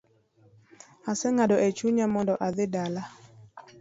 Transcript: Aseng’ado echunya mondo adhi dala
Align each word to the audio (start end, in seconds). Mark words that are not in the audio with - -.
Aseng’ado 1.11 1.55
echunya 1.67 2.05
mondo 2.13 2.33
adhi 2.47 2.65
dala 2.73 3.03